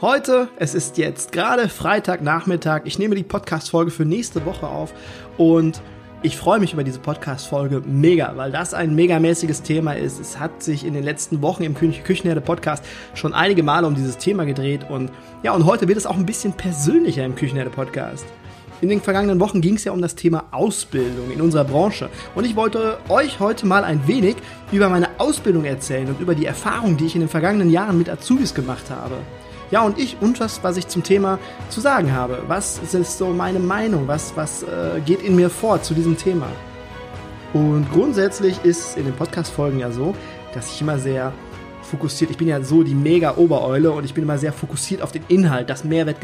[0.00, 2.82] Heute, es ist jetzt gerade Freitagnachmittag.
[2.84, 4.94] Ich nehme die Podcast-Folge für nächste Woche auf
[5.38, 5.82] und
[6.22, 10.20] ich freue mich über diese Podcast-Folge mega, weil das ein megamäßiges Thema ist.
[10.20, 14.18] Es hat sich in den letzten Wochen im Küchenherde Podcast schon einige Male um dieses
[14.18, 15.10] Thema gedreht und
[15.42, 18.24] ja, und heute wird es auch ein bisschen persönlicher im Küchenherde Podcast.
[18.80, 22.08] In den vergangenen Wochen ging es ja um das Thema Ausbildung in unserer Branche.
[22.36, 24.36] Und ich wollte euch heute mal ein wenig
[24.70, 28.08] über meine Ausbildung erzählen und über die Erfahrung, die ich in den vergangenen Jahren mit
[28.08, 29.16] Azubis gemacht habe.
[29.70, 31.38] Ja, und ich und was, was ich zum Thema
[31.68, 32.42] zu sagen habe.
[32.48, 34.08] Was ist so meine Meinung?
[34.08, 36.46] Was, was äh, geht in mir vor zu diesem Thema?
[37.52, 40.14] Und grundsätzlich ist in den Podcast-Folgen ja so,
[40.54, 41.32] dass ich immer sehr
[41.82, 45.12] fokussiert, ich bin ja so die mega Obereule und ich bin immer sehr fokussiert auf
[45.12, 46.18] den Inhalt, dass Mehrwert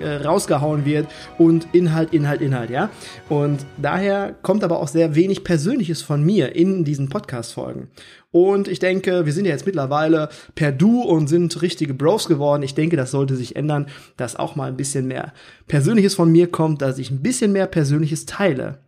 [0.00, 1.06] äh, rausgehauen wird
[1.38, 2.90] und Inhalt, Inhalt, Inhalt, ja.
[3.28, 7.88] Und daher kommt aber auch sehr wenig Persönliches von mir in diesen Podcast-Folgen.
[8.30, 12.62] Und ich denke, wir sind ja jetzt mittlerweile per Du und sind richtige Bros geworden.
[12.62, 15.32] Ich denke, das sollte sich ändern, dass auch mal ein bisschen mehr
[15.66, 18.78] Persönliches von mir kommt, dass ich ein bisschen mehr Persönliches teile.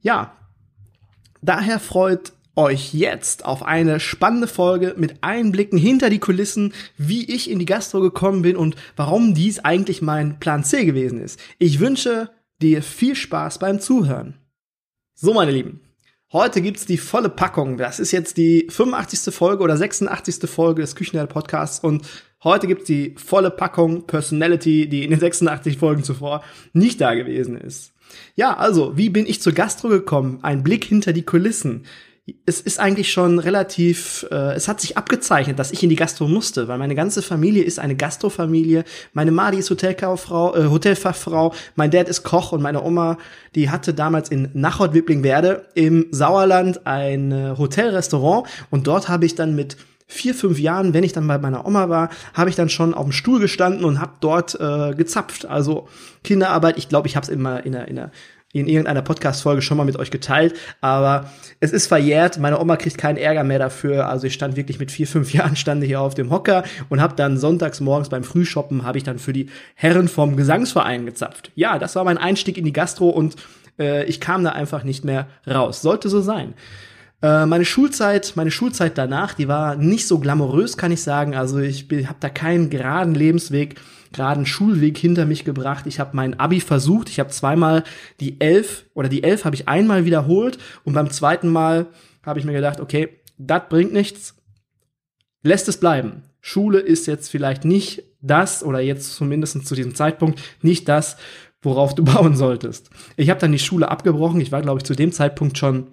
[0.00, 0.32] Ja,
[1.40, 7.50] daher freut euch jetzt auf eine spannende Folge mit Einblicken hinter die Kulissen, wie ich
[7.50, 11.40] in die Gastro gekommen bin und warum dies eigentlich mein Plan C gewesen ist.
[11.58, 14.34] Ich wünsche dir viel Spaß beim Zuhören.
[15.14, 15.80] So, meine Lieben,
[16.32, 17.76] Heute gibt's die volle Packung.
[17.76, 19.34] Das ist jetzt die 85.
[19.34, 20.48] Folge oder 86.
[20.48, 22.06] Folge des Küchenherd Podcasts und
[22.44, 27.56] heute gibt's die volle Packung Personality, die in den 86 Folgen zuvor nicht da gewesen
[27.56, 27.94] ist.
[28.36, 30.38] Ja, also, wie bin ich zur Gastro gekommen?
[30.42, 31.84] Ein Blick hinter die Kulissen
[32.46, 36.28] es ist eigentlich schon relativ, äh, es hat sich abgezeichnet, dass ich in die Gastro
[36.28, 38.84] musste, weil meine ganze Familie ist eine Gastrofamilie.
[39.12, 43.18] Meine Madi ist Hotelkauffrau, äh, Hotelfachfrau, mein Dad ist Koch und meine Oma,
[43.54, 49.54] die hatte damals in Nachort-Wipplingwerde im Sauerland ein äh, Hotelrestaurant und dort habe ich dann
[49.54, 49.76] mit
[50.06, 53.04] vier, fünf Jahren, wenn ich dann bei meiner Oma war, habe ich dann schon auf
[53.04, 55.46] dem Stuhl gestanden und habe dort äh, gezapft.
[55.46, 55.88] Also
[56.24, 58.10] Kinderarbeit, ich glaube, ich habe es immer in der, in der
[58.52, 61.30] in irgendeiner Podcast-Folge schon mal mit euch geteilt, aber
[61.60, 62.38] es ist verjährt.
[62.38, 64.08] Meine Oma kriegt keinen Ärger mehr dafür.
[64.08, 67.14] Also ich stand wirklich mit vier, fünf Jahren stand hier auf dem Hocker und habe
[67.14, 71.52] dann sonntags morgens beim Frühshoppen habe ich dann für die Herren vom Gesangsverein gezapft.
[71.54, 73.36] Ja, das war mein Einstieg in die Gastro und
[73.78, 75.80] äh, ich kam da einfach nicht mehr raus.
[75.82, 76.54] Sollte so sein.
[77.22, 81.34] Äh, meine Schulzeit, meine Schulzeit danach, die war nicht so glamourös, kann ich sagen.
[81.34, 83.80] Also ich habe da keinen geraden Lebensweg
[84.12, 85.86] gerade einen Schulweg hinter mich gebracht.
[85.86, 87.08] Ich habe mein Abi versucht.
[87.08, 87.84] Ich habe zweimal
[88.20, 91.86] die elf oder die elf habe ich einmal wiederholt und beim zweiten Mal
[92.24, 93.08] habe ich mir gedacht, okay,
[93.38, 94.34] das bringt nichts.
[95.42, 96.22] Lässt es bleiben.
[96.40, 101.16] Schule ist jetzt vielleicht nicht das oder jetzt zumindest zu diesem Zeitpunkt nicht das,
[101.62, 102.90] worauf du bauen solltest.
[103.16, 104.40] Ich habe dann die Schule abgebrochen.
[104.40, 105.86] Ich war, glaube ich, zu dem Zeitpunkt schon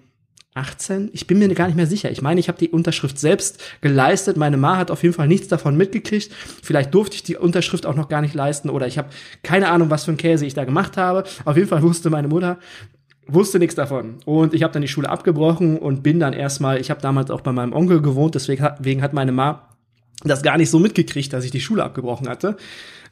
[0.57, 1.09] 18?
[1.13, 2.11] Ich bin mir gar nicht mehr sicher.
[2.11, 4.35] Ich meine, ich habe die Unterschrift selbst geleistet.
[4.35, 6.31] Meine Ma hat auf jeden Fall nichts davon mitgekriegt.
[6.63, 9.09] Vielleicht durfte ich die Unterschrift auch noch gar nicht leisten oder ich habe
[9.43, 11.23] keine Ahnung, was für ein Käse ich da gemacht habe.
[11.45, 12.57] Auf jeden Fall wusste meine Mutter,
[13.27, 14.15] wusste nichts davon.
[14.25, 17.41] Und ich habe dann die Schule abgebrochen und bin dann erstmal, ich habe damals auch
[17.41, 19.69] bei meinem Onkel gewohnt, deswegen hat meine Ma
[20.23, 22.57] das gar nicht so mitgekriegt, dass ich die Schule abgebrochen hatte.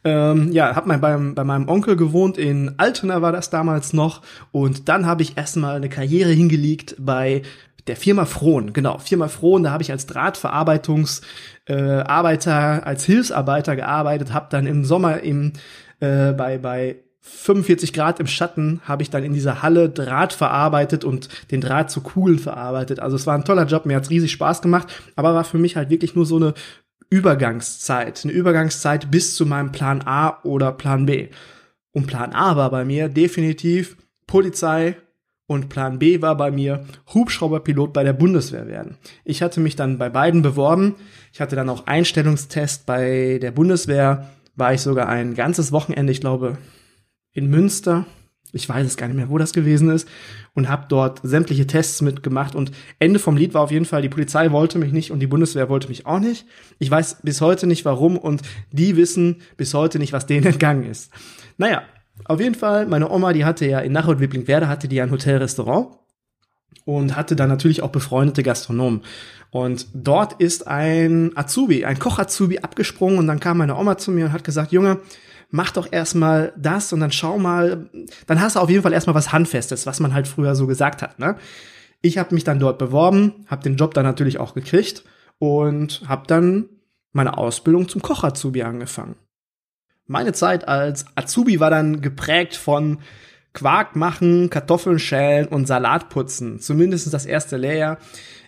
[0.05, 4.21] Ähm, ja, hab mal beim, bei meinem Onkel gewohnt, in Altona war das damals noch.
[4.51, 7.41] Und dann habe ich erstmal eine Karriere hingelegt bei
[7.87, 14.33] der Firma Frohn, genau, Firma Frohn, da habe ich als Drahtverarbeitungsarbeiter, äh, als Hilfsarbeiter gearbeitet,
[14.33, 15.53] habe dann im Sommer im,
[15.99, 21.03] äh, bei, bei 45 Grad im Schatten habe ich dann in dieser Halle Draht verarbeitet
[21.03, 22.99] und den Draht zu Kugeln verarbeitet.
[22.99, 25.75] Also es war ein toller Job, mir hat's riesig Spaß gemacht, aber war für mich
[25.75, 26.53] halt wirklich nur so eine
[27.15, 31.29] Übergangszeit, eine Übergangszeit bis zu meinem Plan A oder Plan B.
[31.93, 33.95] Und Plan A war bei mir definitiv
[34.27, 34.97] Polizei
[35.47, 36.83] und Plan B war bei mir
[37.13, 38.97] Hubschrauberpilot bei der Bundeswehr werden.
[39.23, 40.95] Ich hatte mich dann bei beiden beworben.
[41.31, 44.29] Ich hatte dann auch Einstellungstest bei der Bundeswehr.
[44.57, 46.57] War ich sogar ein ganzes Wochenende, ich glaube,
[47.31, 48.05] in Münster
[48.55, 50.07] Ich weiß es gar nicht mehr, wo das gewesen ist.
[50.53, 52.55] Und habe dort sämtliche Tests mitgemacht.
[52.55, 55.27] Und Ende vom Lied war auf jeden Fall, die Polizei wollte mich nicht und die
[55.27, 56.45] Bundeswehr wollte mich auch nicht.
[56.79, 58.41] Ich weiß bis heute nicht warum und
[58.71, 61.11] die wissen bis heute nicht, was denen entgangen ist.
[61.57, 61.83] Naja,
[62.23, 65.89] auf jeden Fall, meine Oma, die hatte ja in Nachrod Wiblingwerde, hatte die ein Hotelrestaurant
[66.85, 69.01] und hatte dann natürlich auch befreundete Gastronomen.
[69.51, 74.25] Und dort ist ein Azubi, ein Koch-Azubi abgesprungen und dann kam meine Oma zu mir
[74.25, 74.99] und hat gesagt, Junge,
[75.49, 77.89] mach doch erstmal das und dann schau mal,
[78.27, 81.01] dann hast du auf jeden Fall erstmal was Handfestes, was man halt früher so gesagt
[81.01, 81.19] hat.
[81.19, 81.37] Ne?
[82.01, 85.03] Ich habe mich dann dort beworben, habe den Job dann natürlich auch gekriegt
[85.39, 86.69] und habe dann
[87.11, 89.15] meine Ausbildung zum Koch-Azubi angefangen.
[90.07, 92.99] Meine Zeit als Azubi war dann geprägt von
[93.53, 96.59] Quark machen, Kartoffeln schälen und Salat putzen.
[96.59, 97.97] Zumindest das erste Lehrjahr.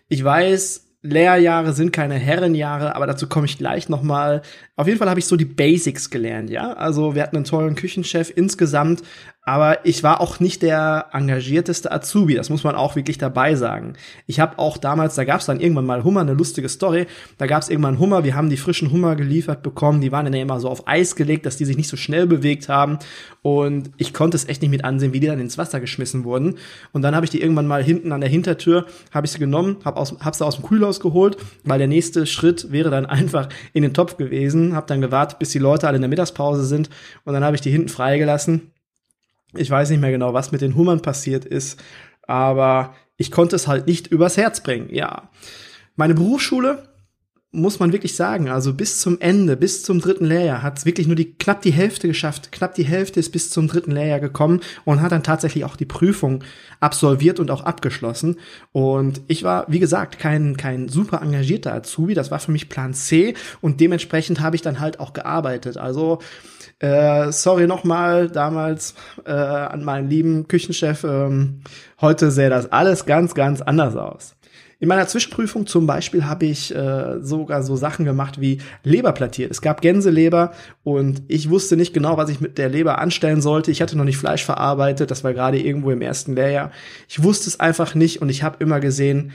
[0.08, 4.42] Ich weiß, Lehrjahre sind keine Herrenjahre, aber dazu komme ich gleich nochmal.
[4.76, 6.74] Auf jeden Fall habe ich so die Basics gelernt, ja.
[6.74, 9.04] Also wir hatten einen tollen Küchenchef insgesamt,
[9.48, 13.94] aber ich war auch nicht der engagierteste Azubi, das muss man auch wirklich dabei sagen.
[14.26, 17.08] Ich habe auch damals, da gab es dann irgendwann mal Hummer, eine lustige Story.
[17.38, 20.34] Da gab es irgendwann Hummer, wir haben die frischen Hummer geliefert bekommen, die waren dann
[20.34, 23.00] immer so auf Eis gelegt, dass die sich nicht so schnell bewegt haben.
[23.42, 26.56] Und ich konnte es echt nicht mit ansehen, wie die dann ins Wasser geschmissen wurden.
[26.92, 29.78] Und dann habe ich die irgendwann mal hinten an der Hintertür, habe ich sie genommen,
[29.86, 33.48] habe aus, hab sie aus dem Kühlhaus geholt, weil der nächste Schritt wäre dann einfach
[33.72, 34.76] in den Topf gewesen.
[34.76, 36.90] Habe dann gewartet, bis die Leute alle in der Mittagspause sind.
[37.24, 38.74] Und dann habe ich die hinten freigelassen
[39.54, 41.80] ich weiß nicht mehr genau, was mit den Hummern passiert ist,
[42.24, 45.30] aber ich konnte es halt nicht übers Herz bringen, ja.
[45.96, 46.84] Meine Berufsschule,
[47.52, 51.08] muss man wirklich sagen, also bis zum Ende, bis zum dritten Lehrjahr hat es wirklich
[51.08, 52.52] nur die knapp die Hälfte geschafft.
[52.52, 55.86] Knapp die Hälfte ist bis zum dritten Lehrjahr gekommen und hat dann tatsächlich auch die
[55.86, 56.44] Prüfung
[56.82, 58.36] absolviert und auch abgeschlossen.
[58.74, 62.14] Und ich war, wie gesagt, kein kein super engagierter Azubi.
[62.14, 65.78] Das war für mich Plan C und dementsprechend habe ich dann halt auch gearbeitet.
[65.78, 66.20] Also
[66.80, 68.94] äh, sorry nochmal damals
[69.26, 71.04] äh, an meinen lieben Küchenchef.
[71.04, 71.62] Ähm,
[72.02, 74.38] heute sähe das alles ganz, ganz anders aus.
[74.80, 79.50] In meiner Zwischenprüfung zum Beispiel habe ich äh, sogar so Sachen gemacht wie Leber plattiert.
[79.50, 80.52] Es gab Gänseleber
[80.84, 83.72] und ich wusste nicht genau, was ich mit der Leber anstellen sollte.
[83.72, 86.72] Ich hatte noch nicht Fleisch verarbeitet, das war gerade irgendwo im ersten Lehrjahr.
[87.08, 89.32] Ich wusste es einfach nicht und ich habe immer gesehen,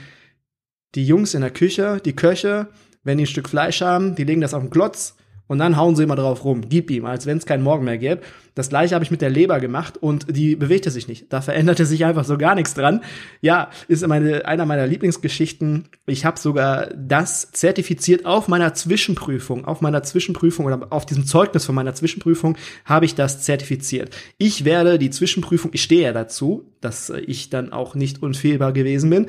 [0.95, 2.67] die Jungs in der Küche, die Köche,
[3.03, 5.15] wenn die ein Stück Fleisch haben, die legen das auf den Klotz
[5.47, 7.97] und dann hauen sie immer drauf rum, gib ihm, als wenn es keinen Morgen mehr
[7.97, 8.21] gäbe.
[8.55, 11.33] Das gleiche habe ich mit der Leber gemacht und die bewegte sich nicht.
[11.33, 13.01] Da veränderte sich einfach so gar nichts dran.
[13.41, 15.89] Ja, ist meine, einer meiner Lieblingsgeschichten.
[16.05, 21.65] Ich habe sogar das zertifiziert auf meiner Zwischenprüfung, auf meiner Zwischenprüfung oder auf diesem Zeugnis
[21.65, 24.15] von meiner Zwischenprüfung habe ich das zertifiziert.
[24.37, 29.09] Ich werde die Zwischenprüfung, ich stehe ja dazu, dass ich dann auch nicht unfehlbar gewesen
[29.09, 29.27] bin.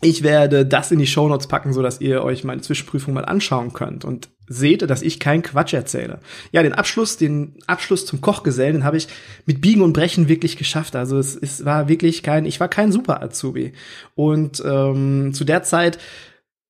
[0.00, 3.72] Ich werde das in die Shownotes packen, so dass ihr euch meine Zwischenprüfung mal anschauen
[3.72, 6.20] könnt und seht, dass ich keinen Quatsch erzähle.
[6.52, 9.08] Ja, den Abschluss, den Abschluss zum Kochgesellen, den habe ich
[9.46, 10.96] mit Biegen und Brechen wirklich geschafft.
[10.96, 13.72] Also es, es war wirklich kein, ich war kein Super Azubi.
[14.14, 15.98] Und ähm, zu der Zeit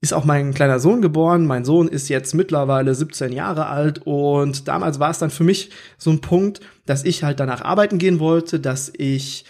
[0.00, 1.46] ist auch mein kleiner Sohn geboren.
[1.46, 5.70] Mein Sohn ist jetzt mittlerweile 17 Jahre alt und damals war es dann für mich
[5.96, 9.44] so ein Punkt, dass ich halt danach arbeiten gehen wollte, dass ich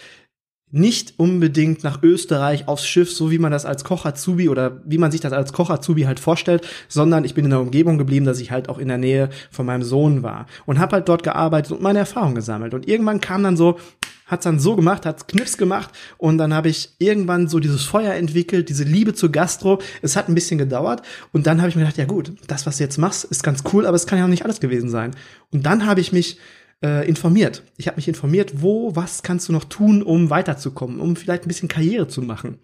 [0.70, 4.98] nicht unbedingt nach Österreich aufs Schiff, so wie man das als Koch Azubi oder wie
[4.98, 8.26] man sich das als Koch Azubi halt vorstellt, sondern ich bin in der Umgebung geblieben,
[8.26, 11.22] dass ich halt auch in der Nähe von meinem Sohn war und habe halt dort
[11.22, 12.74] gearbeitet und meine Erfahrungen gesammelt.
[12.74, 13.78] Und irgendwann kam dann so,
[14.26, 18.12] hat's dann so gemacht, hat's Knips gemacht und dann habe ich irgendwann so dieses Feuer
[18.12, 19.80] entwickelt, diese Liebe zur Gastro.
[20.02, 22.76] Es hat ein bisschen gedauert und dann habe ich mir gedacht, ja gut, das was
[22.76, 25.12] du jetzt machst, ist ganz cool, aber es kann ja auch nicht alles gewesen sein.
[25.50, 26.38] Und dann habe ich mich
[26.84, 27.62] äh, informiert.
[27.76, 31.48] Ich habe mich informiert, wo, was kannst du noch tun, um weiterzukommen, um vielleicht ein
[31.48, 32.58] bisschen Karriere zu machen.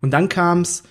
[0.00, 0.84] Und dann kam's,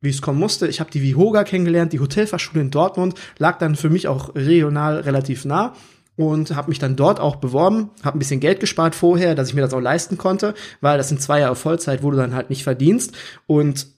[0.00, 0.68] wie es kommen musste.
[0.68, 5.00] Ich habe die Vihoga kennengelernt, die Hotelfachschule in Dortmund, lag dann für mich auch regional
[5.00, 5.74] relativ nah
[6.16, 9.54] und habe mich dann dort auch beworben, habe ein bisschen Geld gespart vorher, dass ich
[9.54, 12.50] mir das auch leisten konnte, weil das sind zwei Jahre Vollzeit, wo du dann halt
[12.50, 13.12] nicht verdienst
[13.46, 13.88] und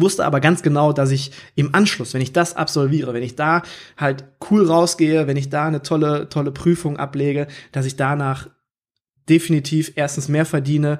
[0.00, 3.62] wusste aber ganz genau, dass ich im Anschluss, wenn ich das absolviere, wenn ich da
[3.96, 8.48] halt cool rausgehe, wenn ich da eine tolle, tolle Prüfung ablege, dass ich danach
[9.28, 10.98] definitiv erstens mehr verdiene,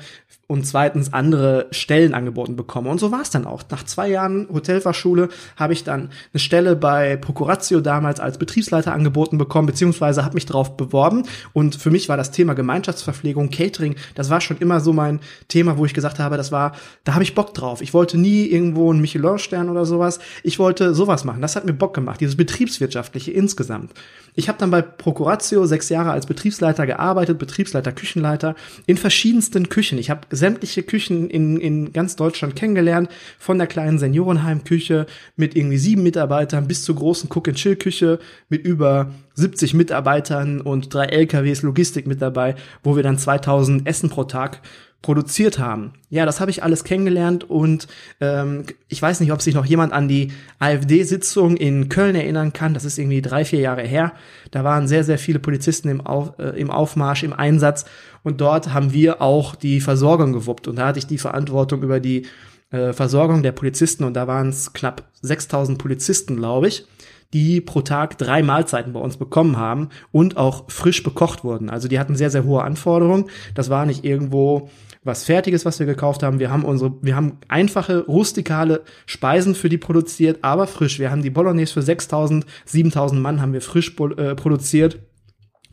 [0.48, 2.88] und zweitens andere Stellen angeboten bekomme.
[2.88, 3.64] Und so war es dann auch.
[3.70, 9.38] Nach zwei Jahren Hotelfachschule habe ich dann eine Stelle bei Procuratio damals als Betriebsleiter angeboten
[9.38, 11.24] bekommen, beziehungsweise habe mich darauf beworben.
[11.52, 15.78] Und für mich war das Thema Gemeinschaftsverpflegung, Catering, das war schon immer so mein Thema,
[15.78, 17.82] wo ich gesagt habe, das war, da habe ich Bock drauf.
[17.82, 20.20] Ich wollte nie irgendwo einen Michelin-Stern oder sowas.
[20.44, 21.42] Ich wollte sowas machen.
[21.42, 23.92] Das hat mir Bock gemacht, dieses betriebswirtschaftliche insgesamt.
[24.36, 28.54] Ich habe dann bei Procuratio sechs Jahre als Betriebsleiter gearbeitet, Betriebsleiter Küchen Küchenleiter
[28.86, 29.98] in verschiedensten Küchen.
[29.98, 35.76] Ich habe sämtliche Küchen in, in ganz Deutschland kennengelernt, von der kleinen Seniorenheimküche mit irgendwie
[35.76, 42.22] sieben Mitarbeitern bis zur großen Cook-and-Chill-Küche mit über 70 Mitarbeitern und drei LKWs Logistik mit
[42.22, 44.62] dabei, wo wir dann 2000 Essen pro Tag
[45.06, 45.92] produziert haben.
[46.10, 47.86] Ja, das habe ich alles kennengelernt und
[48.20, 52.74] ähm, ich weiß nicht, ob sich noch jemand an die AfD-Sitzung in Köln erinnern kann.
[52.74, 54.14] Das ist irgendwie drei, vier Jahre her.
[54.50, 57.84] Da waren sehr, sehr viele Polizisten im, Auf, äh, im Aufmarsch, im Einsatz
[58.24, 62.00] und dort haben wir auch die Versorgung gewuppt und da hatte ich die Verantwortung über
[62.00, 62.26] die
[62.72, 66.84] äh, Versorgung der Polizisten und da waren es knapp 6000 Polizisten, glaube ich
[67.32, 71.70] die pro Tag drei Mahlzeiten bei uns bekommen haben und auch frisch bekocht wurden.
[71.70, 73.26] Also die hatten sehr, sehr hohe Anforderungen.
[73.54, 74.70] Das war nicht irgendwo
[75.06, 76.38] was Fertiges, was wir gekauft haben.
[76.38, 80.98] Wir haben unsere, wir haben einfache, rustikale Speisen für die produziert, aber frisch.
[80.98, 84.98] Wir haben die Bolognese für 6000, 7000 Mann haben wir frisch äh, produziert.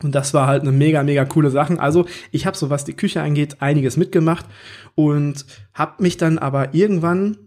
[0.02, 1.78] Und das war halt eine mega, mega coole Sache.
[1.80, 4.46] Also ich habe so, was die Küche angeht, einiges mitgemacht
[4.94, 7.38] und habe mich dann aber irgendwann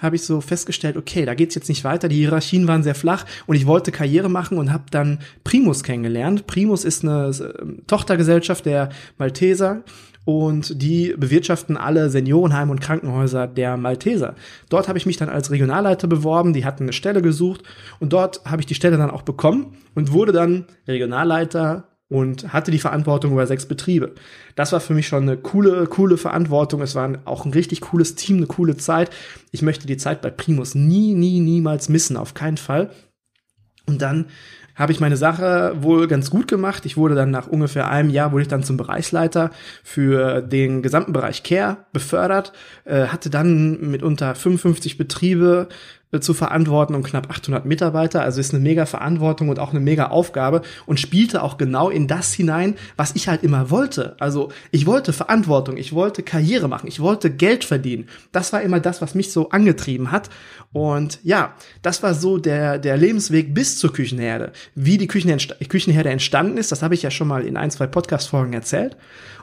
[0.00, 2.08] habe ich so festgestellt, okay, da geht's jetzt nicht weiter.
[2.08, 6.46] Die Hierarchien waren sehr flach und ich wollte Karriere machen und habe dann Primus kennengelernt.
[6.46, 9.84] Primus ist eine äh, Tochtergesellschaft der Malteser
[10.24, 14.34] und die bewirtschaften alle Seniorenheime und Krankenhäuser der Malteser.
[14.68, 17.62] Dort habe ich mich dann als Regionalleiter beworben, die hatten eine Stelle gesucht
[17.98, 22.72] und dort habe ich die Stelle dann auch bekommen und wurde dann Regionalleiter und hatte
[22.72, 24.14] die Verantwortung über sechs Betriebe.
[24.56, 26.82] Das war für mich schon eine coole, coole Verantwortung.
[26.82, 29.10] Es war auch ein richtig cooles Team, eine coole Zeit.
[29.52, 32.90] Ich möchte die Zeit bei Primus nie, nie, niemals missen, auf keinen Fall.
[33.86, 34.26] Und dann
[34.74, 36.86] habe ich meine Sache wohl ganz gut gemacht.
[36.86, 39.50] Ich wurde dann nach ungefähr einem Jahr wurde ich dann zum Bereichsleiter
[39.82, 42.52] für den gesamten Bereich Care befördert,
[42.84, 45.68] äh, hatte dann mitunter 55 Betriebe
[46.12, 48.22] äh, zu verantworten und knapp 800 Mitarbeiter.
[48.22, 52.08] Also ist eine mega Verantwortung und auch eine mega Aufgabe und spielte auch genau in
[52.08, 54.16] das hinein, was ich halt immer wollte.
[54.18, 58.08] Also ich wollte Verantwortung, ich wollte Karriere machen, ich wollte Geld verdienen.
[58.32, 60.30] Das war immer das, was mich so angetrieben hat.
[60.72, 64.52] Und ja, das war so der, der Lebensweg bis zur Küchenherde.
[64.76, 68.52] Wie die Küchenherde entstanden ist, das habe ich ja schon mal in ein, zwei Podcast-Folgen
[68.52, 68.96] erzählt.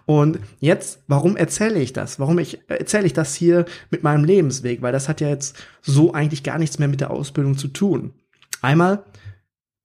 [0.05, 2.17] Und jetzt, warum erzähle ich das?
[2.17, 4.81] Warum ich, erzähle ich das hier mit meinem Lebensweg?
[4.81, 8.13] Weil das hat ja jetzt so eigentlich gar nichts mehr mit der Ausbildung zu tun.
[8.61, 9.03] Einmal,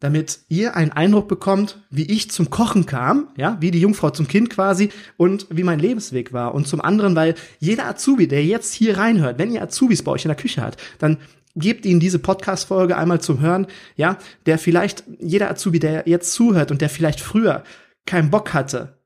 [0.02, 4.26] damit ihr einen Eindruck bekommt, wie ich zum Kochen kam, ja, wie die Jungfrau zum
[4.26, 6.56] Kind quasi und wie mein Lebensweg war.
[6.56, 10.24] Und zum anderen, weil jeder Azubi, der jetzt hier reinhört, wenn ihr Azubis bei euch
[10.24, 11.18] in der Küche habt, dann
[11.54, 16.72] gebt ihnen diese Podcast-Folge einmal zum Hören, ja, der vielleicht, jeder Azubi, der jetzt zuhört
[16.72, 17.62] und der vielleicht früher
[18.04, 18.98] keinen Bock hatte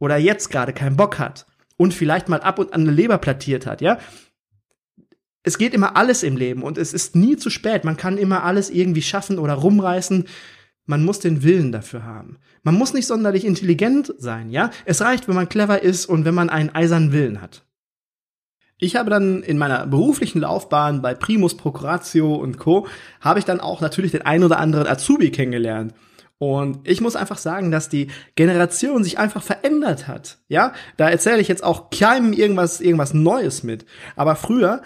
[0.00, 3.64] oder jetzt gerade keinen Bock hat und vielleicht mal ab und an eine Leber plattiert
[3.64, 4.00] hat, ja,
[5.42, 7.84] es geht immer alles im Leben und es ist nie zu spät.
[7.84, 10.26] Man kann immer alles irgendwie schaffen oder rumreißen.
[10.86, 12.38] Man muss den Willen dafür haben.
[12.62, 14.70] Man muss nicht sonderlich intelligent sein, ja?
[14.84, 17.64] Es reicht, wenn man clever ist und wenn man einen eisernen Willen hat.
[18.78, 22.86] Ich habe dann in meiner beruflichen Laufbahn bei Primus Procuratio und Co.
[23.20, 25.94] habe ich dann auch natürlich den ein oder anderen Azubi kennengelernt.
[26.38, 30.38] Und ich muss einfach sagen, dass die Generation sich einfach verändert hat.
[30.48, 33.84] Ja, da erzähle ich jetzt auch keinem irgendwas, irgendwas Neues mit.
[34.16, 34.80] Aber früher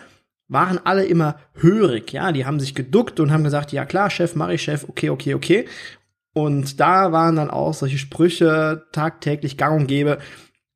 [0.55, 4.35] waren alle immer hörig, ja, die haben sich geduckt und haben gesagt, ja klar, Chef,
[4.35, 5.69] mach ich Chef, okay, okay, okay.
[6.33, 10.19] Und da waren dann auch solche Sprüche tagtäglich gang und gäbe.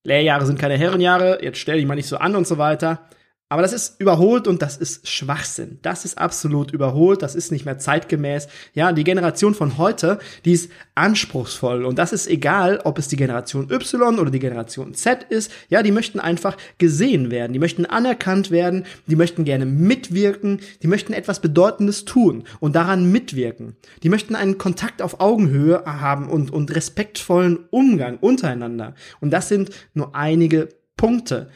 [0.04, 3.08] Lehrjahre sind keine Herrenjahre, jetzt stell dich mal nicht so an und so weiter.
[3.50, 5.78] Aber das ist überholt und das ist Schwachsinn.
[5.81, 8.47] Das ist absolut überholt, das ist nicht mehr zeitgemäß.
[8.75, 13.17] Ja, die Generation von heute, die ist anspruchsvoll und das ist egal, ob es die
[13.17, 15.50] Generation Y oder die Generation Z ist.
[15.71, 20.88] Ja, die möchten einfach gesehen werden, die möchten anerkannt werden, die möchten gerne mitwirken, die
[20.88, 23.76] möchten etwas Bedeutendes tun und daran mitwirken.
[24.02, 28.95] Die möchten einen Kontakt auf Augenhöhe haben und, und respektvollen Umgang untereinander.
[29.21, 31.49] Und das sind nur einige Punkte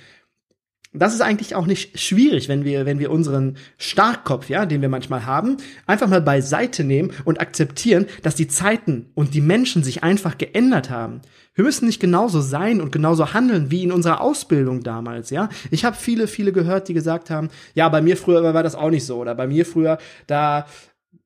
[0.95, 4.89] das ist eigentlich auch nicht schwierig, wenn wir, wenn wir unseren Starkkopf, ja, den wir
[4.89, 5.57] manchmal haben,
[5.87, 10.91] einfach mal beiseite nehmen und akzeptieren, dass die Zeiten und die Menschen sich einfach geändert
[10.91, 11.23] haben.
[11.55, 15.49] Wir müssen nicht genauso sein und genauso handeln wie in unserer Ausbildung damals, ja.
[15.71, 18.91] Ich habe viele, viele gehört, die gesagt haben, ja, bei mir früher war das auch
[18.91, 20.67] nicht so oder bei mir früher, da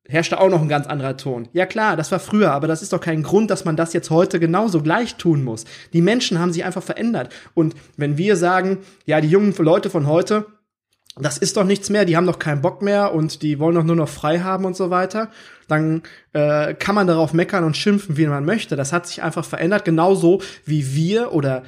[0.08, 1.48] herrschte auch noch ein ganz anderer Ton.
[1.52, 4.10] Ja klar, das war früher, aber das ist doch kein Grund, dass man das jetzt
[4.10, 5.64] heute genauso gleich tun muss.
[5.92, 7.32] Die Menschen haben sich einfach verändert.
[7.54, 10.46] Und wenn wir sagen, ja, die jungen Leute von heute,
[11.18, 13.84] das ist doch nichts mehr, die haben doch keinen Bock mehr und die wollen doch
[13.84, 15.30] nur noch frei haben und so weiter,
[15.66, 16.02] dann
[16.34, 18.76] äh, kann man darauf meckern und schimpfen, wie man möchte.
[18.76, 21.62] Das hat sich einfach verändert, genauso wie wir oder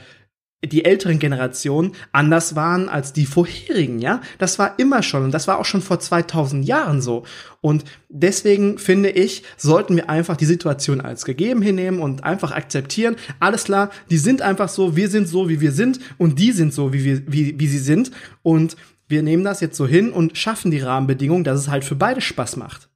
[0.65, 4.21] die älteren Generationen anders waren als die vorherigen, ja?
[4.39, 7.25] Das war immer schon und das war auch schon vor 2000 Jahren so.
[7.61, 13.17] Und deswegen finde ich, sollten wir einfach die Situation als gegeben hinnehmen und einfach akzeptieren.
[13.39, 16.75] Alles klar, die sind einfach so, wir sind so, wie wir sind und die sind
[16.75, 18.11] so, wie wir, wie, wie sie sind.
[18.43, 21.97] Und wir nehmen das jetzt so hin und schaffen die Rahmenbedingungen, dass es halt für
[21.97, 22.88] beide Spaß macht.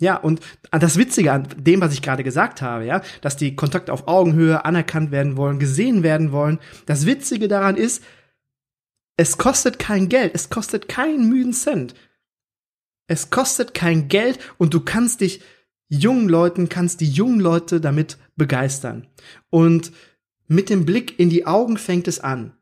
[0.00, 3.92] Ja, und das Witzige an dem, was ich gerade gesagt habe, ja, dass die Kontakte
[3.92, 6.58] auf Augenhöhe anerkannt werden wollen, gesehen werden wollen.
[6.86, 8.02] Das Witzige daran ist,
[9.16, 11.94] es kostet kein Geld, es kostet keinen müden Cent.
[13.06, 15.42] Es kostet kein Geld und du kannst dich
[15.88, 19.06] jungen Leuten, kannst die jungen Leute damit begeistern.
[19.50, 19.92] Und
[20.48, 22.56] mit dem Blick in die Augen fängt es an.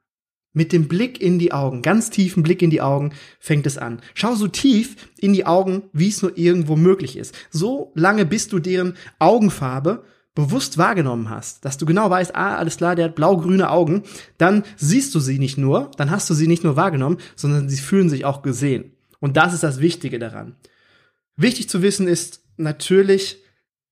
[0.54, 4.02] Mit dem Blick in die Augen, ganz tiefen Blick in die Augen fängt es an.
[4.12, 7.34] Schau so tief in die Augen, wie es nur irgendwo möglich ist.
[7.50, 10.04] So lange, bis du deren Augenfarbe
[10.34, 14.02] bewusst wahrgenommen hast, dass du genau weißt, ah, alles klar, der hat blau-grüne Augen,
[14.38, 17.80] dann siehst du sie nicht nur, dann hast du sie nicht nur wahrgenommen, sondern sie
[17.80, 18.92] fühlen sich auch gesehen.
[19.20, 20.56] Und das ist das Wichtige daran.
[21.36, 23.42] Wichtig zu wissen ist natürlich,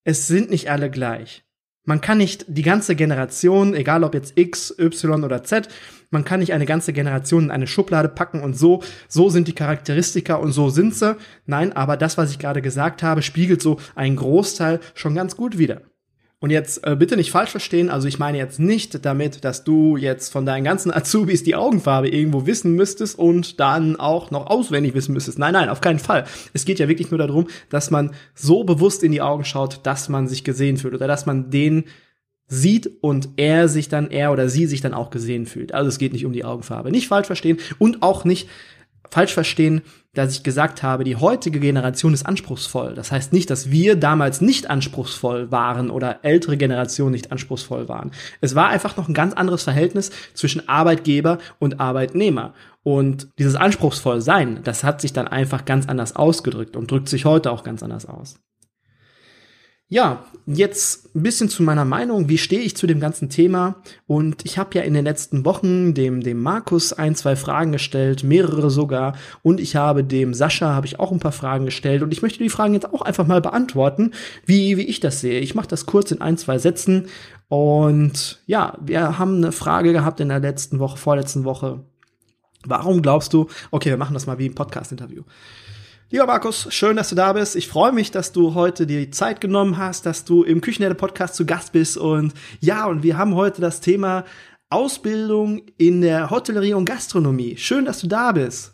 [0.05, 1.45] es sind nicht alle gleich.
[1.85, 5.69] Man kann nicht die ganze Generation, egal ob jetzt X, Y oder Z,
[6.11, 9.55] man kann nicht eine ganze Generation in eine Schublade packen und so, so sind die
[9.55, 11.17] Charakteristika und so sind sie.
[11.47, 15.59] Nein, aber das, was ich gerade gesagt habe, spiegelt so einen Großteil schon ganz gut
[15.59, 15.83] wider.
[16.43, 19.99] Und jetzt äh, bitte nicht falsch verstehen, also ich meine jetzt nicht damit, dass du
[19.99, 24.95] jetzt von deinen ganzen Azubis die Augenfarbe irgendwo wissen müsstest und dann auch noch auswendig
[24.95, 25.39] wissen müsstest.
[25.39, 26.25] Nein, nein, auf keinen Fall.
[26.55, 30.09] Es geht ja wirklich nur darum, dass man so bewusst in die Augen schaut, dass
[30.09, 31.85] man sich gesehen fühlt oder dass man den
[32.51, 35.73] sieht und er sich dann, er oder sie sich dann auch gesehen fühlt.
[35.73, 36.91] Also es geht nicht um die Augenfarbe.
[36.91, 38.49] Nicht falsch verstehen und auch nicht
[39.09, 39.83] falsch verstehen,
[40.15, 42.95] dass ich gesagt habe, die heutige Generation ist anspruchsvoll.
[42.95, 48.11] Das heißt nicht, dass wir damals nicht anspruchsvoll waren oder ältere Generationen nicht anspruchsvoll waren.
[48.41, 52.55] Es war einfach noch ein ganz anderes Verhältnis zwischen Arbeitgeber und Arbeitnehmer.
[52.83, 57.25] Und dieses anspruchsvoll sein, das hat sich dann einfach ganz anders ausgedrückt und drückt sich
[57.25, 58.41] heute auch ganz anders aus.
[59.93, 62.29] Ja, jetzt ein bisschen zu meiner Meinung.
[62.29, 63.75] Wie stehe ich zu dem ganzen Thema?
[64.07, 68.23] Und ich habe ja in den letzten Wochen dem, dem Markus ein, zwei Fragen gestellt,
[68.23, 69.17] mehrere sogar.
[69.43, 72.05] Und ich habe dem Sascha habe ich auch ein paar Fragen gestellt.
[72.05, 74.13] Und ich möchte die Fragen jetzt auch einfach mal beantworten,
[74.47, 75.41] wie, wie ich das sehe.
[75.41, 77.09] Ich mache das kurz in ein, zwei Sätzen.
[77.49, 81.81] Und ja, wir haben eine Frage gehabt in der letzten Woche, vorletzten Woche.
[82.65, 85.25] Warum glaubst du, okay, wir machen das mal wie ein Podcast-Interview.
[86.13, 87.55] Lieber Markus, schön, dass du da bist.
[87.55, 91.37] Ich freue mich, dass du heute die Zeit genommen hast, dass du im Küchenherde Podcast
[91.37, 91.97] zu Gast bist.
[91.97, 94.25] Und ja, und wir haben heute das Thema
[94.71, 97.57] Ausbildung in der Hotellerie und Gastronomie.
[97.59, 98.73] Schön, dass du da bist.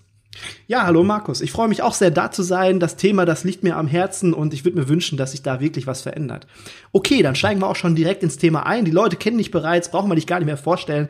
[0.67, 1.43] Ja, hallo Markus.
[1.43, 2.81] Ich freue mich auch sehr, da zu sein.
[2.81, 5.61] Das Thema, das liegt mir am Herzen und ich würde mir wünschen, dass sich da
[5.61, 6.47] wirklich was verändert.
[6.93, 8.87] Okay, dann steigen wir auch schon direkt ins Thema ein.
[8.87, 11.09] Die Leute kennen dich bereits, brauchen wir dich gar nicht mehr vorstellen.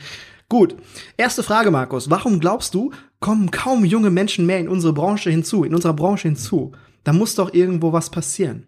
[0.48, 0.76] Gut.
[1.16, 2.08] Erste Frage, Markus.
[2.08, 6.28] Warum glaubst du, kommen kaum junge Menschen mehr in unsere Branche hinzu, in unserer Branche
[6.28, 6.72] hinzu?
[7.02, 8.66] Da muss doch irgendwo was passieren.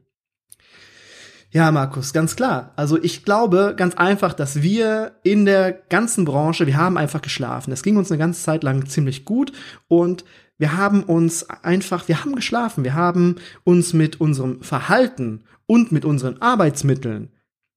[1.51, 2.73] Ja, Markus, ganz klar.
[2.77, 7.73] Also ich glaube ganz einfach, dass wir in der ganzen Branche, wir haben einfach geschlafen.
[7.73, 9.53] Es ging uns eine ganze Zeit lang ziemlich gut
[9.87, 10.25] und
[10.59, 12.85] wir haben uns einfach, wir haben geschlafen.
[12.85, 17.31] Wir haben uns mit unserem Verhalten und mit unseren Arbeitsmitteln,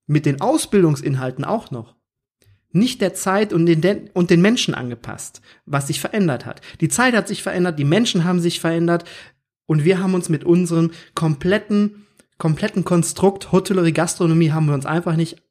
[0.07, 1.95] mit den Ausbildungsinhalten auch noch
[2.71, 6.61] nicht der Zeit und den, und den Menschen angepasst, was sich verändert hat.
[6.79, 9.05] Die Zeit hat sich verändert, die Menschen haben sich verändert
[9.65, 12.05] und wir haben uns mit unserem kompletten,
[12.37, 15.41] kompletten Konstrukt Hotellerie, Gastronomie haben wir uns einfach nicht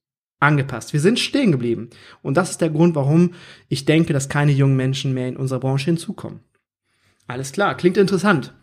[0.41, 0.93] angepasst.
[0.93, 1.91] Wir sind stehen geblieben.
[2.23, 3.35] Und das ist der Grund, warum
[3.69, 6.41] ich denke, dass keine jungen Menschen mehr in unserer Branche hinzukommen.
[7.27, 8.55] Alles klar, klingt interessant.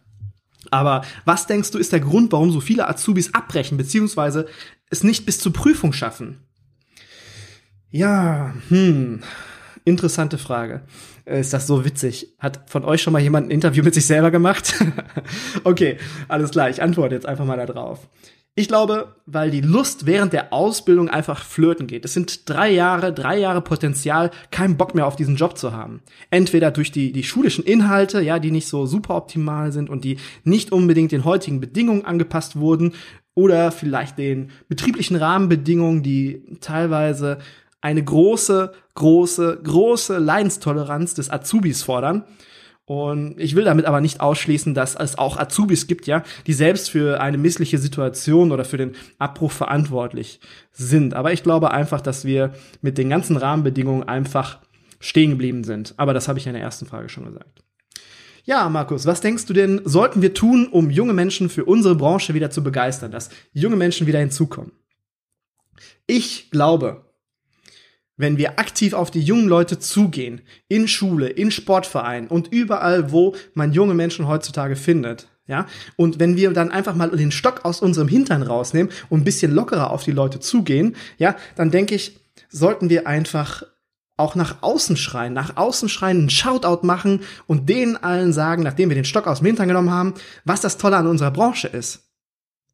[0.71, 4.47] Aber was denkst du, ist der Grund, warum so viele Azubis abbrechen, beziehungsweise
[4.89, 6.46] es nicht bis zur Prüfung schaffen?
[7.89, 9.21] Ja, hm,
[9.86, 10.82] interessante Frage.
[11.26, 12.34] Äh, ist das so witzig?
[12.38, 14.76] Hat von euch schon mal jemand ein Interview mit sich selber gemacht?
[15.63, 15.97] okay,
[16.28, 18.10] alles klar, ich antworte jetzt einfach mal da drauf.
[18.56, 22.04] Ich glaube, weil die Lust während der Ausbildung einfach flirten geht.
[22.06, 26.02] Es sind drei Jahre, drei Jahre Potenzial, keinen Bock mehr auf diesen Job zu haben.
[26.32, 30.17] Entweder durch die, die schulischen Inhalte, ja, die nicht so super optimal sind und die
[30.43, 32.93] nicht unbedingt den heutigen Bedingungen angepasst wurden,
[33.38, 37.38] oder vielleicht den betrieblichen Rahmenbedingungen, die teilweise
[37.81, 42.23] eine große, große, große Leidenstoleranz des Azubis fordern.
[42.85, 46.89] Und ich will damit aber nicht ausschließen, dass es auch Azubis gibt, ja, die selbst
[46.89, 50.39] für eine missliche Situation oder für den Abbruch verantwortlich
[50.71, 51.13] sind.
[51.13, 54.59] Aber ich glaube einfach, dass wir mit den ganzen Rahmenbedingungen einfach
[55.01, 55.95] stehen geblieben sind.
[55.97, 57.61] Aber das habe ich in der ersten Frage schon gesagt.
[58.45, 62.33] Ja, Markus, was denkst du denn, sollten wir tun, um junge Menschen für unsere Branche
[62.33, 64.71] wieder zu begeistern, dass junge Menschen wieder hinzukommen?
[66.05, 67.06] Ich glaube,
[68.17, 73.36] wenn wir aktiv auf die jungen Leute zugehen, in Schule, in Sportvereinen und überall, wo
[73.53, 77.80] man junge Menschen heutzutage findet, ja, und wenn wir dann einfach mal den Stock aus
[77.80, 82.19] unserem Hintern rausnehmen und ein bisschen lockerer auf die Leute zugehen, ja, dann denke ich,
[82.49, 83.63] sollten wir einfach
[84.17, 88.89] auch nach außen schreien, nach außen schreien, einen Shoutout machen und denen allen sagen, nachdem
[88.89, 92.03] wir den Stock aus dem Hintern genommen haben, was das Tolle an unserer Branche ist.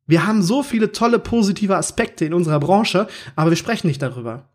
[0.08, 4.50] Wir haben so viele tolle positive Aspekte in unserer Branche, aber wir sprechen nicht darüber.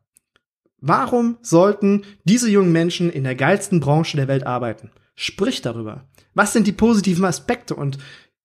[0.80, 4.90] Warum sollten diese jungen Menschen in der geilsten Branche der Welt arbeiten?
[5.16, 6.04] Sprich darüber.
[6.34, 7.98] Was sind die positiven Aspekte und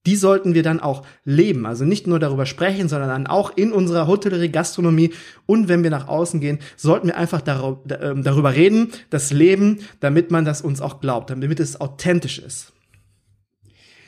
[0.05, 1.65] die sollten wir dann auch leben.
[1.65, 5.13] Also nicht nur darüber sprechen, sondern dann auch in unserer Hotellerie, Gastronomie
[5.45, 10.31] und wenn wir nach außen gehen, sollten wir einfach ähm, darüber reden, das Leben, damit
[10.31, 12.72] man das uns auch glaubt, damit es authentisch ist.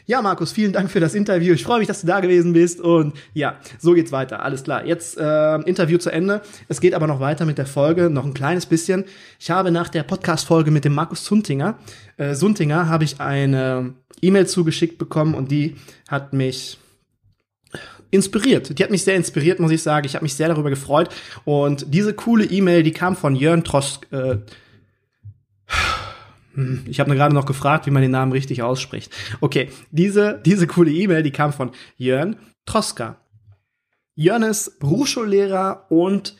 [0.07, 1.55] Ja, Markus, vielen Dank für das Interview.
[1.55, 2.79] Ich freue mich, dass du da gewesen bist.
[2.79, 4.43] Und ja, so geht's weiter.
[4.43, 4.85] Alles klar.
[4.85, 6.41] Jetzt äh, Interview zu Ende.
[6.67, 9.05] Es geht aber noch weiter mit der Folge, noch ein kleines bisschen.
[9.39, 11.79] Ich habe nach der Podcast-Folge mit dem Markus Suntinger,
[12.17, 15.75] äh, Suntinger, habe ich eine E-Mail zugeschickt bekommen und die
[16.07, 16.77] hat mich
[18.11, 18.77] inspiriert.
[18.77, 20.05] Die hat mich sehr inspiriert, muss ich sagen.
[20.05, 21.09] Ich habe mich sehr darüber gefreut.
[21.45, 24.05] Und diese coole E-Mail, die kam von Jörn Trosk.
[24.11, 24.37] Äh,
[26.87, 29.11] ich habe gerade noch gefragt, wie man den Namen richtig ausspricht.
[29.41, 33.17] Okay, diese, diese coole E-Mail, die kam von Jörn Troska.
[34.15, 36.35] Jörn ist Berufsschullehrer und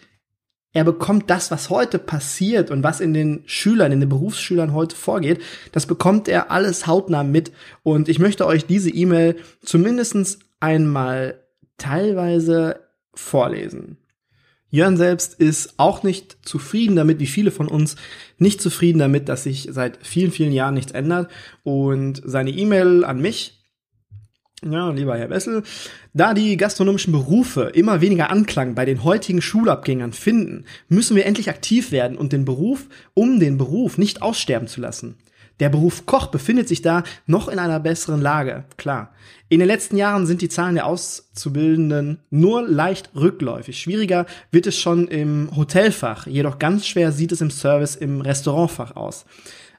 [0.75, 4.95] er bekommt das, was heute passiert und was in den Schülern, in den Berufsschülern heute
[4.95, 7.53] vorgeht, das bekommt er alles hautnah mit.
[7.83, 11.39] Und ich möchte euch diese E-Mail zumindest einmal
[11.77, 12.81] teilweise
[13.13, 13.97] vorlesen.
[14.75, 17.95] Jörn selbst ist auch nicht zufrieden damit, wie viele von uns
[18.37, 21.31] nicht zufrieden damit, dass sich seit vielen, vielen Jahren nichts ändert.
[21.63, 23.63] Und seine E-Mail an mich,
[24.61, 25.63] ja, lieber Herr Wessel,
[26.13, 31.49] da die gastronomischen Berufe immer weniger Anklang bei den heutigen Schulabgängern finden, müssen wir endlich
[31.49, 35.15] aktiv werden und den Beruf, um den Beruf nicht aussterben zu lassen.
[35.59, 39.13] Der Beruf Koch befindet sich da noch in einer besseren Lage, klar.
[39.47, 43.79] In den letzten Jahren sind die Zahlen der Auszubildenden nur leicht rückläufig.
[43.79, 48.95] Schwieriger wird es schon im Hotelfach, jedoch ganz schwer sieht es im Service im Restaurantfach
[48.95, 49.25] aus.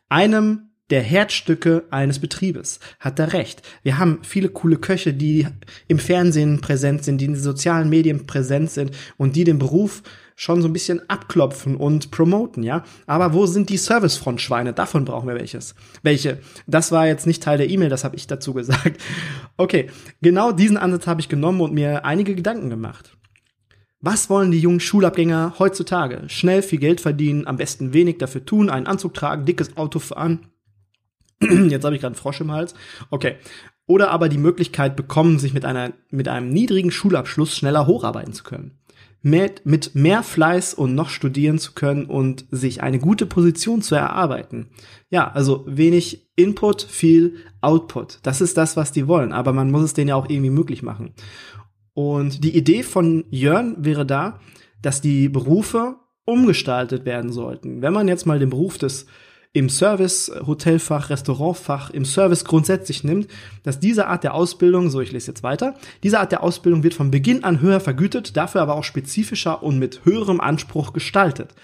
[0.08, 2.78] Einem der Herzstücke eines Betriebes.
[3.00, 3.62] Hat er recht.
[3.82, 5.46] Wir haben viele coole Köche, die
[5.88, 10.02] im Fernsehen präsent sind, die in den sozialen Medien präsent sind und die den Beruf
[10.38, 12.84] schon so ein bisschen abklopfen und promoten, ja.
[13.06, 14.74] Aber wo sind die Servicefrontschweine?
[14.74, 15.74] Davon brauchen wir welches.
[16.02, 16.38] Welche?
[16.66, 19.02] Das war jetzt nicht Teil der E-Mail, das habe ich dazu gesagt.
[19.58, 19.88] Okay,
[20.20, 23.16] genau diesen Ansatz habe ich genommen und mir einige Gedanken gemacht.
[24.02, 26.24] Was wollen die jungen Schulabgänger heutzutage?
[26.28, 30.48] Schnell viel Geld verdienen, am besten wenig dafür tun, einen Anzug tragen, dickes Auto fahren.
[31.40, 32.74] Jetzt habe ich gerade einen Frosch im Hals.
[33.08, 33.36] Okay.
[33.86, 38.44] Oder aber die Möglichkeit bekommen, sich mit einer, mit einem niedrigen Schulabschluss schneller hocharbeiten zu
[38.44, 38.78] können
[39.26, 43.96] mit, mit mehr Fleiß und noch studieren zu können und sich eine gute Position zu
[43.96, 44.68] erarbeiten.
[45.10, 48.20] Ja, also wenig Input, viel Output.
[48.22, 49.32] Das ist das, was die wollen.
[49.32, 51.12] Aber man muss es denen ja auch irgendwie möglich machen.
[51.92, 54.38] Und die Idee von Jörn wäre da,
[54.80, 57.82] dass die Berufe umgestaltet werden sollten.
[57.82, 59.06] Wenn man jetzt mal den Beruf des
[59.56, 63.26] im Service, Hotelfach, Restaurantfach, im Service grundsätzlich nimmt,
[63.62, 66.92] dass diese Art der Ausbildung, so ich lese jetzt weiter, diese Art der Ausbildung wird
[66.92, 71.54] von Beginn an höher vergütet, dafür aber auch spezifischer und mit höherem Anspruch gestaltet.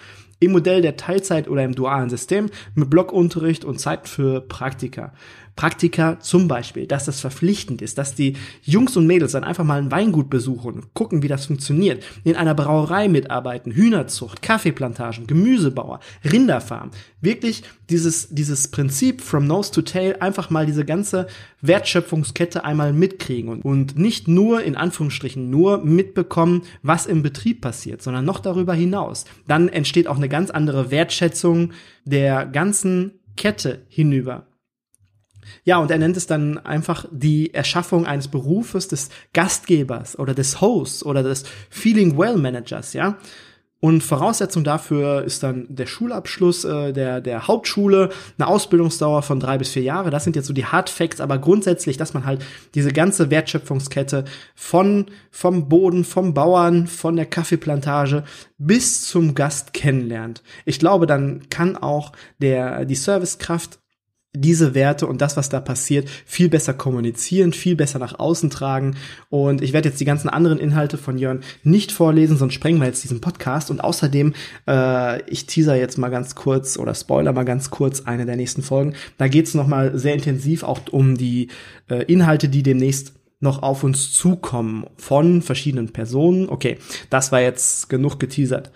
[0.41, 5.13] Im Modell der Teilzeit oder im dualen System mit Blockunterricht und Zeit für Praktika.
[5.57, 9.79] Praktika zum Beispiel, dass das verpflichtend ist, dass die Jungs und Mädels dann einfach mal
[9.79, 16.91] ein Weingut besuchen, gucken, wie das funktioniert, in einer Brauerei mitarbeiten, Hühnerzucht, Kaffeeplantagen, Gemüsebauer, Rinderfarm.
[17.21, 21.27] Wirklich dieses, dieses Prinzip from nose to tail, einfach mal diese ganze
[21.61, 28.03] Wertschöpfungskette einmal mitkriegen und, und nicht nur, in Anführungsstrichen, nur mitbekommen, was im Betrieb passiert,
[28.03, 29.27] sondern noch darüber hinaus.
[29.47, 31.73] Dann entsteht auch eine ganz andere Wertschätzung
[32.05, 34.47] der ganzen Kette hinüber.
[35.65, 40.61] Ja, und er nennt es dann einfach die Erschaffung eines Berufes des Gastgebers oder des
[40.61, 43.19] Hosts oder des Feeling Well Managers, ja.
[43.85, 49.59] Und Voraussetzung dafür ist dann der Schulabschluss äh, der, der Hauptschule, eine Ausbildungsdauer von drei
[49.59, 50.11] bis vier Jahre.
[50.11, 52.45] Das sind jetzt so die Hard Facts, aber grundsätzlich, dass man halt
[52.77, 54.25] diese ganze Wertschöpfungskette
[54.55, 58.23] von, vom Boden, vom Bauern, von der Kaffeeplantage
[58.57, 60.45] bis zum Gast kennenlernt.
[60.65, 63.82] Ich glaube, dann kann auch der, die Servicekraft
[64.35, 68.97] diese Werte und das, was da passiert, viel besser kommunizieren, viel besser nach außen tragen.
[69.29, 72.87] Und ich werde jetzt die ganzen anderen Inhalte von Jörn nicht vorlesen, sonst sprengen wir
[72.87, 73.71] jetzt diesen Podcast.
[73.71, 74.33] Und außerdem,
[74.67, 78.63] äh, ich teaser jetzt mal ganz kurz oder spoiler mal ganz kurz eine der nächsten
[78.63, 78.95] Folgen.
[79.19, 81.49] Da geht es nochmal sehr intensiv auch um die
[81.91, 86.49] äh, Inhalte, die demnächst noch auf uns zukommen von verschiedenen Personen.
[86.49, 86.79] Okay,
[87.11, 88.71] das war jetzt genug geteasert.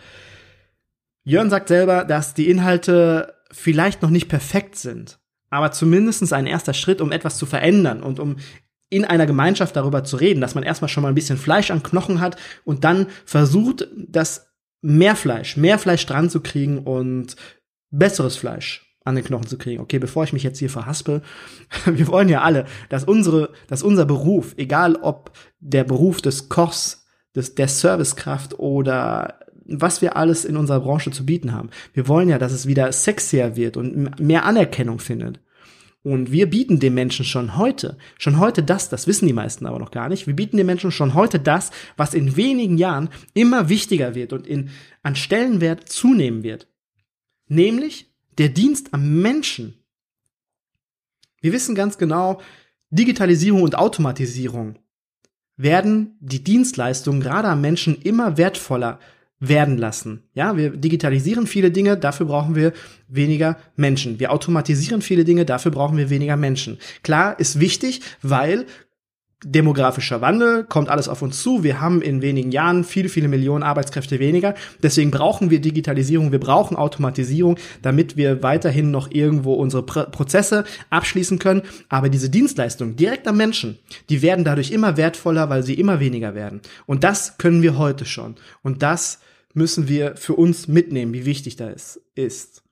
[1.24, 5.18] Jörn sagt selber, dass die Inhalte vielleicht noch nicht perfekt sind,
[5.56, 8.36] aber zumindest ein erster Schritt, um etwas zu verändern und um
[8.88, 11.82] in einer Gemeinschaft darüber zu reden, dass man erstmal schon mal ein bisschen Fleisch an
[11.82, 17.36] Knochen hat und dann versucht, das mehr Fleisch, mehr Fleisch dran zu kriegen und
[17.90, 19.80] besseres Fleisch an den Knochen zu kriegen.
[19.80, 21.22] Okay, bevor ich mich jetzt hier verhaspel,
[21.86, 27.06] wir wollen ja alle, dass unsere, dass unser Beruf, egal ob der Beruf des Kochs,
[27.34, 31.70] des, der Servicekraft oder was wir alles in unserer Branche zu bieten haben.
[31.92, 35.40] Wir wollen ja, dass es wieder sexier wird und mehr Anerkennung findet.
[36.06, 39.80] Und wir bieten den Menschen schon heute, schon heute das, das wissen die meisten aber
[39.80, 43.68] noch gar nicht, wir bieten den Menschen schon heute das, was in wenigen Jahren immer
[43.68, 44.70] wichtiger wird und in,
[45.02, 46.68] an Stellenwert zunehmen wird.
[47.48, 49.82] Nämlich der Dienst am Menschen.
[51.40, 52.40] Wir wissen ganz genau,
[52.90, 54.78] Digitalisierung und Automatisierung
[55.56, 59.00] werden die Dienstleistungen gerade am Menschen immer wertvoller
[59.38, 60.22] werden lassen.
[60.32, 62.72] Ja, wir digitalisieren viele Dinge, dafür brauchen wir
[63.08, 64.18] weniger Menschen.
[64.18, 66.78] Wir automatisieren viele Dinge, dafür brauchen wir weniger Menschen.
[67.02, 68.66] Klar, ist wichtig, weil
[69.44, 71.62] demografischer Wandel, kommt alles auf uns zu.
[71.62, 74.54] Wir haben in wenigen Jahren viele, viele Millionen Arbeitskräfte weniger.
[74.82, 80.64] Deswegen brauchen wir Digitalisierung, wir brauchen Automatisierung, damit wir weiterhin noch irgendwo unsere Pr Prozesse
[80.88, 81.62] abschließen können.
[81.88, 86.34] Aber diese Dienstleistungen direkt am Menschen, die werden dadurch immer wertvoller, weil sie immer weniger
[86.34, 86.60] werden.
[86.86, 88.36] Und das können wir heute schon.
[88.62, 89.20] Und das
[89.52, 92.62] müssen wir für uns mitnehmen, wie wichtig das ist.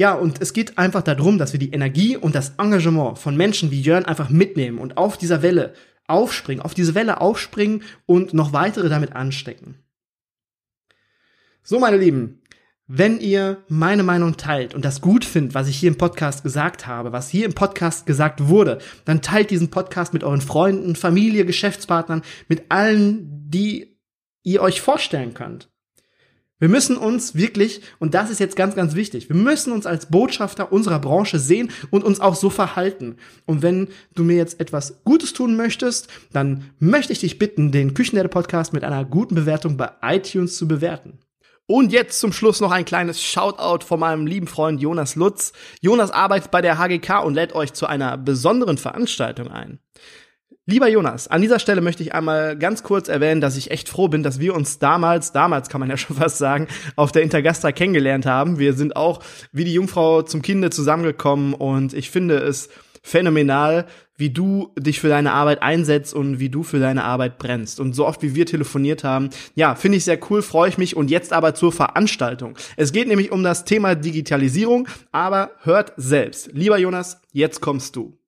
[0.00, 3.70] Ja, und es geht einfach darum, dass wir die Energie und das Engagement von Menschen
[3.70, 5.74] wie Jörn einfach mitnehmen und auf dieser Welle
[6.06, 9.74] aufspringen, auf diese Welle aufspringen und noch weitere damit anstecken.
[11.62, 12.40] So, meine Lieben,
[12.86, 16.86] wenn ihr meine Meinung teilt und das gut findet, was ich hier im Podcast gesagt
[16.86, 21.44] habe, was hier im Podcast gesagt wurde, dann teilt diesen Podcast mit euren Freunden, Familie,
[21.44, 23.98] Geschäftspartnern, mit allen, die
[24.44, 25.70] ihr euch vorstellen könnt.
[26.60, 30.06] Wir müssen uns wirklich, und das ist jetzt ganz, ganz wichtig, wir müssen uns als
[30.06, 33.16] Botschafter unserer Branche sehen und uns auch so verhalten.
[33.46, 37.94] Und wenn du mir jetzt etwas Gutes tun möchtest, dann möchte ich dich bitten, den
[37.94, 41.18] Küchenerde Podcast mit einer guten Bewertung bei iTunes zu bewerten.
[41.66, 45.52] Und jetzt zum Schluss noch ein kleines Shoutout von meinem lieben Freund Jonas Lutz.
[45.80, 49.78] Jonas arbeitet bei der HGK und lädt euch zu einer besonderen Veranstaltung ein.
[50.70, 54.06] Lieber Jonas, an dieser Stelle möchte ich einmal ganz kurz erwähnen, dass ich echt froh
[54.06, 57.72] bin, dass wir uns damals, damals kann man ja schon fast sagen, auf der Intergastra
[57.72, 58.60] kennengelernt haben.
[58.60, 59.18] Wir sind auch
[59.50, 62.68] wie die Jungfrau zum Kinde zusammengekommen und ich finde es
[63.02, 67.80] phänomenal, wie du dich für deine Arbeit einsetzt und wie du für deine Arbeit brennst.
[67.80, 70.94] Und so oft wie wir telefoniert haben, ja, finde ich sehr cool, freue ich mich.
[70.94, 72.56] Und jetzt aber zur Veranstaltung.
[72.76, 76.50] Es geht nämlich um das Thema Digitalisierung, aber hört selbst.
[76.52, 78.19] Lieber Jonas, jetzt kommst du.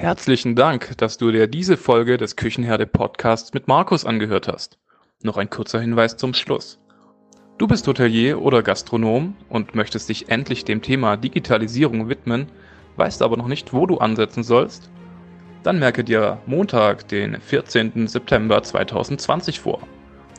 [0.00, 4.78] Herzlichen Dank, dass du dir diese Folge des Küchenherde Podcasts mit Markus angehört hast.
[5.22, 6.80] Noch ein kurzer Hinweis zum Schluss.
[7.58, 12.46] Du bist Hotelier oder Gastronom und möchtest dich endlich dem Thema Digitalisierung widmen,
[12.96, 14.88] weißt aber noch nicht, wo du ansetzen sollst?
[15.64, 18.08] Dann merke dir Montag, den 14.
[18.08, 19.80] September 2020 vor.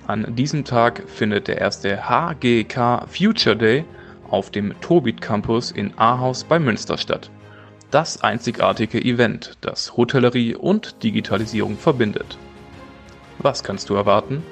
[0.08, 3.86] An diesem Tag findet der erste HGK Future Day
[4.28, 7.30] auf dem Tobit Campus in Ahaus bei Münster statt
[7.92, 12.38] das einzigartige Event, das Hotellerie und Digitalisierung verbindet.
[13.40, 14.44] Was kannst du erwarten?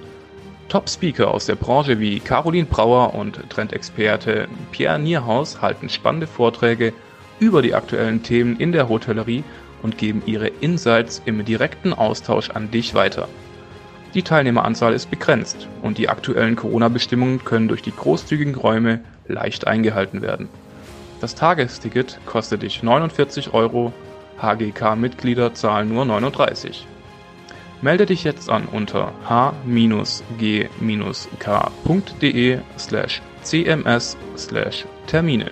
[0.67, 6.93] Top-Speaker aus der Branche wie Caroline Brauer und Trendexperte Pierre Nierhaus halten spannende Vorträge
[7.39, 9.43] über die aktuellen Themen in der Hotellerie
[9.82, 13.30] und geben ihre Insights im direkten Austausch an dich weiter.
[14.13, 20.21] Die Teilnehmeranzahl ist begrenzt und die aktuellen Corona-Bestimmungen können durch die großzügigen Räume leicht eingehalten
[20.21, 20.49] werden.
[21.21, 23.91] Das Tagesticket kostet dich 49 Euro,
[24.41, 26.88] HGK-Mitglieder zahlen nur 39.
[27.82, 30.69] Melde dich jetzt an unter h-g-k.de
[32.77, 35.51] slash cms slash Termine.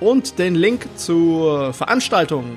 [0.00, 2.56] Und den Link zur Veranstaltung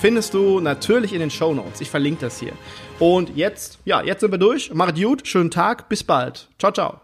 [0.00, 1.80] findest du natürlich in den Show Notes.
[1.80, 2.52] Ich verlinke das hier.
[2.98, 4.72] Und jetzt, ja, jetzt sind wir durch.
[4.74, 6.48] Macht gut, schönen Tag, bis bald.
[6.58, 7.00] Ciao, ciao.